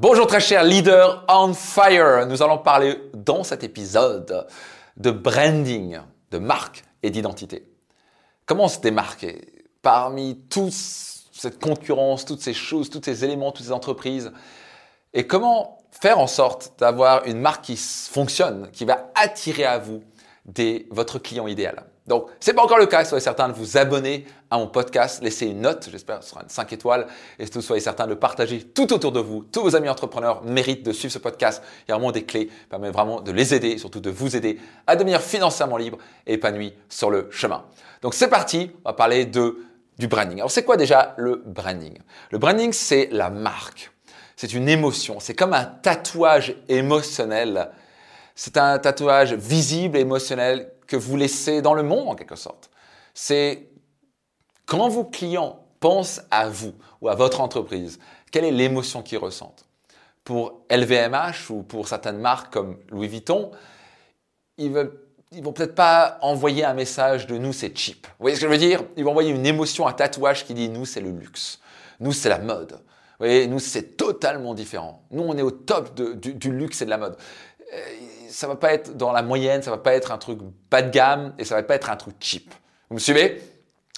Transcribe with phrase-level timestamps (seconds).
[0.00, 2.24] Bonjour très cher leader on fire.
[2.24, 4.46] Nous allons parler dans cet épisode
[4.96, 5.98] de branding,
[6.30, 7.66] de marque et d'identité.
[8.46, 13.72] Comment se démarquer parmi toute cette concurrence, toutes ces choses, tous ces éléments, toutes ces
[13.72, 14.30] entreprises
[15.14, 20.04] et comment faire en sorte d'avoir une marque qui fonctionne, qui va attirer à vous?
[20.48, 21.84] Des, votre client idéal.
[22.06, 25.46] Donc, c'est pas encore le cas, soyez certain de vous abonner à mon podcast, laissez
[25.46, 27.06] une note, j'espère que ce sera une 5 étoiles,
[27.38, 29.44] et surtout soyez certain de partager tout autour de vous.
[29.44, 31.62] Tous vos amis entrepreneurs méritent de suivre ce podcast.
[31.86, 34.58] Il y a vraiment des clés, permet vraiment de les aider, surtout de vous aider
[34.86, 37.66] à devenir financièrement libre et épanoui sur le chemin.
[38.00, 39.58] Donc, c'est parti, on va parler de,
[39.98, 40.38] du branding.
[40.38, 41.98] Alors, c'est quoi déjà le branding?
[42.30, 43.90] Le branding, c'est la marque.
[44.34, 47.70] C'est une émotion, c'est comme un tatouage émotionnel.
[48.40, 52.70] C'est un tatouage visible et émotionnel que vous laissez dans le monde en quelque sorte.
[53.12, 53.68] C'est
[54.64, 57.98] quand vos clients pensent à vous ou à votre entreprise,
[58.30, 59.66] quelle est l'émotion qu'ils ressentent?
[60.22, 63.50] Pour LVMH ou pour certaines marques comme Louis Vuitton,
[64.56, 65.00] ils veulent
[65.42, 68.06] vont peut-être pas envoyer un message de nous c'est cheap.
[68.06, 68.84] Vous voyez ce que je veux dire?
[68.96, 71.58] Ils vont envoyer une émotion, un tatouage qui dit nous c'est le luxe,
[71.98, 72.70] nous c'est la mode.
[72.70, 75.02] Vous voyez, nous c'est totalement différent.
[75.10, 77.16] Nous on est au top du, du, luxe et de la mode.
[78.28, 80.38] Ça va pas être dans la moyenne, ça va pas être un truc
[80.70, 82.54] bas de gamme et ça va pas être un truc cheap.
[82.90, 83.42] Vous me suivez?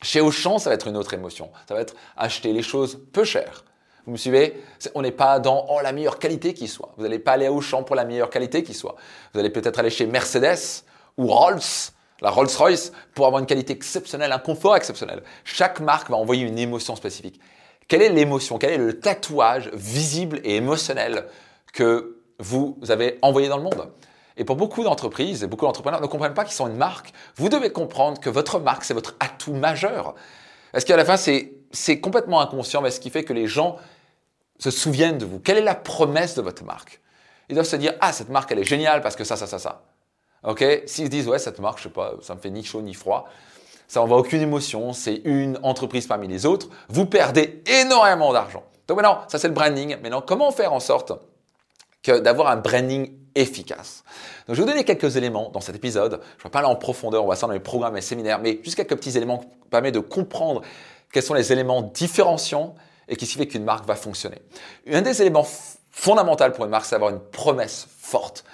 [0.00, 1.50] Chez Auchan, ça va être une autre émotion.
[1.68, 3.64] Ça va être acheter les choses peu chères.
[4.04, 4.60] Vous me suivez?
[4.94, 6.92] On n'est pas dans oh, la meilleure qualité qui soit.
[6.96, 8.96] Vous n'allez pas aller à Auchan pour la meilleure qualité qui soit.
[9.32, 10.82] Vous allez peut-être aller chez Mercedes
[11.16, 11.60] ou Rolls,
[12.20, 15.22] la Rolls-Royce, pour avoir une qualité exceptionnelle, un confort exceptionnel.
[15.44, 17.40] Chaque marque va envoyer une émotion spécifique.
[17.86, 18.58] Quelle est l'émotion?
[18.58, 21.26] Quel est le tatouage visible et émotionnel
[21.72, 23.88] que vous avez envoyé dans le monde?
[24.36, 27.12] Et pour beaucoup d'entreprises et beaucoup d'entrepreneurs ne comprennent pas qu'ils sont une marque.
[27.36, 30.14] Vous devez comprendre que votre marque, c'est votre atout majeur.
[30.72, 33.76] Parce qu'à la fin, c'est complètement inconscient, mais ce qui fait que les gens
[34.58, 35.38] se souviennent de vous?
[35.38, 37.00] Quelle est la promesse de votre marque?
[37.48, 39.58] Ils doivent se dire, ah, cette marque, elle est géniale parce que ça, ça, ça,
[39.58, 39.82] ça.
[40.44, 40.64] OK?
[40.86, 42.94] S'ils se disent, ouais, cette marque, je sais pas, ça me fait ni chaud ni
[42.94, 43.28] froid,
[43.86, 48.62] ça n'envoie aucune émotion, c'est une entreprise parmi les autres, vous perdez énormément d'argent.
[48.88, 49.96] Donc maintenant, ça c'est le branding.
[50.00, 51.12] Maintenant, comment faire en sorte
[52.04, 54.04] d'avoir un branding efficace.
[54.46, 56.20] Donc, je vais vous donner quelques éléments dans cet épisode.
[56.36, 58.40] Je ne vais pas aller en profondeur, on va ça dans les programmes et séminaires,
[58.40, 60.62] mais juste quelques petits éléments qui permettent de comprendre
[61.12, 62.74] quels sont les éléments différenciants
[63.08, 64.38] et qui fait qu'une marque va fonctionner.
[64.90, 65.46] Un des éléments
[65.90, 68.44] fondamentaux pour une marque, c'est d'avoir une promesse forte.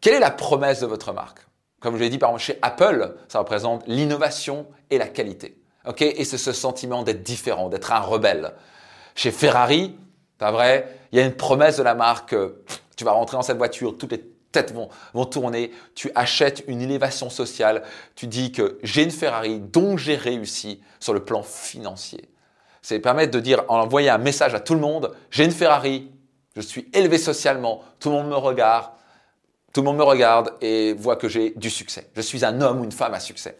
[0.00, 1.38] Quelle est la promesse de votre marque?
[1.80, 5.58] Comme je l'ai dit, par exemple, chez Apple, ça représente l'innovation et la qualité.
[5.86, 6.02] ok?
[6.02, 8.54] Et c'est ce sentiment d'être différent, d'être un rebelle.
[9.14, 9.96] Chez Ferrari,
[10.38, 10.98] pas vrai?
[11.12, 12.34] Il y a une promesse de la marque.
[12.96, 15.72] Tu vas rentrer dans cette voiture, toutes les têtes vont, vont tourner.
[15.94, 17.82] Tu achètes une élévation sociale.
[18.14, 22.28] Tu dis que j'ai une Ferrari, dont j'ai réussi sur le plan financier.
[22.82, 25.14] C'est permettre de dire, envoyer un message à tout le monde.
[25.30, 26.10] J'ai une Ferrari,
[26.54, 28.90] je suis élevé socialement, tout le monde me regarde.
[29.72, 32.08] Tout le monde me regarde et voit que j'ai du succès.
[32.14, 33.58] Je suis un homme ou une femme à succès.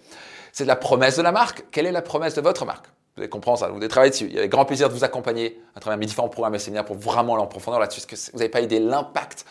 [0.53, 1.65] C'est la promesse de la marque.
[1.73, 2.87] Quelle est la promesse de votre marque?
[3.17, 4.27] Vous allez comprendre ça, vous devez travailler dessus.
[4.29, 6.85] Il y a grand plaisir de vous accompagner à travers mes différents programmes et séminaires
[6.85, 8.01] pour vraiment aller en profondeur là-dessus,
[8.33, 9.45] vous n'avez pas idée l'impact.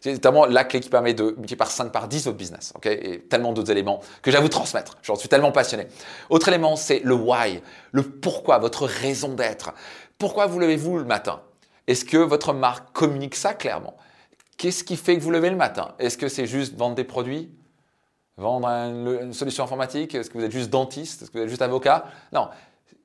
[0.00, 2.72] C'est notamment la clé qui permet de multiplier par 5, par 10 votre business.
[2.74, 2.86] ok?
[2.86, 4.96] Et tellement d'autres éléments que j'ai à vous transmettre.
[5.02, 5.86] J'en suis tellement passionné.
[6.30, 7.60] Autre élément, c'est le why,
[7.92, 9.74] le pourquoi, votre raison d'être.
[10.16, 11.42] Pourquoi vous levez-vous le matin?
[11.86, 13.94] Est-ce que votre marque communique ça clairement?
[14.56, 15.94] Qu'est-ce qui fait que vous levez le matin?
[15.98, 17.50] Est-ce que c'est juste vendre des produits?
[18.38, 20.14] Vendre une solution informatique?
[20.14, 21.22] Est-ce que vous êtes juste dentiste?
[21.22, 22.06] Est-ce que vous êtes juste avocat?
[22.32, 22.48] Non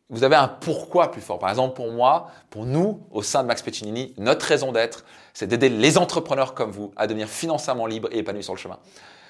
[0.09, 1.39] vous avez un pourquoi plus fort.
[1.39, 5.47] Par exemple, pour moi, pour nous, au sein de Max Peccinini, notre raison d'être, c'est
[5.47, 8.77] d'aider les entrepreneurs comme vous à devenir financièrement libres et épanouis sur le chemin.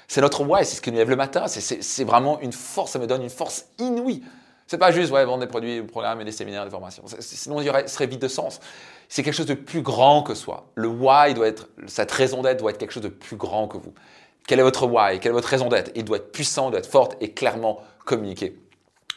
[0.08, 1.48] C'est notre why, c'est ce qui nous lève le matin.
[1.48, 4.24] C'est vraiment une force, ça me donne une force inouïe.
[4.68, 7.04] C'est pas juste vendre des produits, des programmes et des séminaires, des formations.
[7.20, 8.60] Sinon, il y aurait, serait vide de sens.
[9.08, 10.66] C'est quelque chose de plus grand que soi.
[10.74, 13.78] Le why doit être, cette raison d'être doit être quelque chose de plus grand que
[13.78, 13.94] vous.
[14.48, 15.20] Quel est votre why?
[15.20, 15.92] Quelle est votre raison d'être?
[15.96, 18.58] Il doit être puissant, doit être forte et clairement communiqué.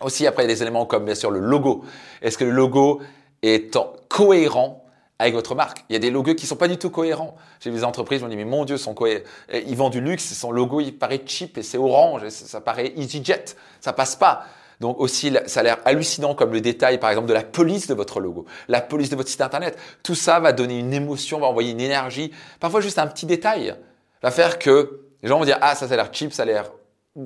[0.00, 1.84] Aussi, après, il y a des éléments comme bien sûr le logo.
[2.22, 3.00] Est-ce que le logo
[3.42, 3.76] est
[4.08, 4.84] cohérent
[5.18, 5.84] avec votre marque?
[5.88, 7.36] Il y a des logos qui sont pas du tout cohérents.
[7.60, 9.24] J'ai des entreprises qui m'ont dit, mais mon Dieu, sont cohérents.
[9.52, 12.92] ils vendent du luxe, son logo, il paraît cheap et c'est orange, et ça paraît
[12.96, 13.56] EasyJet.
[13.80, 14.44] Ça passe pas.
[14.80, 17.94] Donc aussi, ça a l'air hallucinant comme le détail, par exemple, de la police de
[17.94, 19.76] votre logo, la police de votre site internet.
[20.02, 22.32] Tout ça va donner une émotion, va envoyer une énergie.
[22.60, 23.74] Parfois, juste un petit détail
[24.22, 26.46] va faire que les gens vont dire, ah, ça, ça a l'air cheap, ça a
[26.46, 26.70] l'air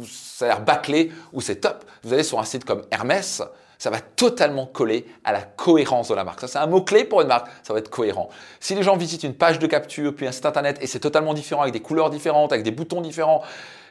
[0.06, 1.84] ça a l'air bâclé, ou c'est top.
[2.02, 3.43] Vous allez sur un site comme Hermès,
[3.82, 6.40] ça va totalement coller à la cohérence de la marque.
[6.40, 8.29] Ça, c'est un mot-clé pour une marque, ça va être cohérent.
[8.61, 11.34] Si les gens visitent une page de capture, puis un site internet, et c'est totalement
[11.34, 13.43] différent, avec des couleurs différentes, avec des boutons différents,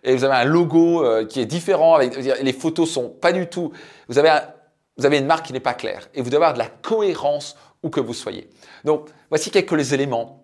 [0.04, 3.74] et vous avez un logo euh, qui est différent, les photos sont pas du tout,
[4.08, 4.32] vous avez,
[4.98, 7.58] vous avez une marque qui n'est pas claire, et vous devez avoir de la cohérence
[7.84, 8.50] où que vous soyez.
[8.86, 10.41] Donc, voici quelques éléments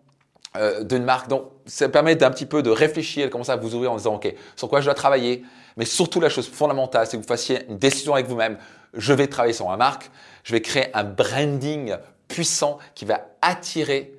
[0.57, 1.27] euh, d'une marque.
[1.27, 4.15] Donc, ça permet d'un petit peu de réfléchir, de commencer à vous ouvrir en disant,
[4.15, 5.43] OK, sur quoi je dois travailler
[5.77, 8.57] Mais surtout, la chose fondamentale, c'est que vous fassiez une décision avec vous-même.
[8.93, 10.09] Je vais travailler sur ma marque.
[10.43, 11.95] Je vais créer un branding
[12.27, 14.16] puissant qui va attirer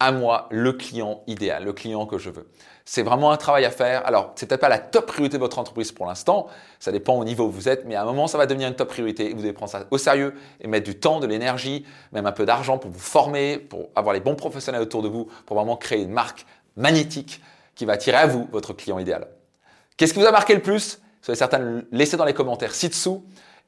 [0.00, 2.48] à moi le client idéal, le client que je veux.
[2.84, 4.06] C'est vraiment un travail à faire.
[4.06, 6.48] Alors, c'est peut-être pas la top priorité de votre entreprise pour l'instant.
[6.80, 8.74] Ça dépend au niveau où vous êtes, mais à un moment, ça va devenir une
[8.74, 9.30] top priorité.
[9.30, 12.44] vous devez prendre ça au sérieux et mettre du temps, de l'énergie, même un peu
[12.44, 16.02] d'argent pour vous former, pour avoir les bons professionnels autour de vous, pour vraiment créer
[16.02, 16.44] une marque
[16.76, 17.40] magnétique
[17.74, 19.28] qui va attirer à vous votre client idéal.
[19.96, 21.00] Qu'est-ce qui vous a marqué le plus?
[21.22, 23.24] Soyez certain de le laisser dans les commentaires ci-dessous.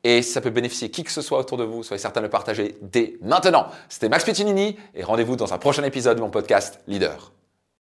[0.08, 2.30] Et ça peut bénéficier qui que ce soit autour de vous, soyez certain de le
[2.30, 3.66] partager dès maintenant.
[3.88, 7.32] C'était Max Piccinini et rendez-vous dans un prochain épisode de mon podcast Leader.